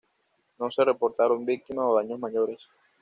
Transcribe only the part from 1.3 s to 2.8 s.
víctimas o daños mayores.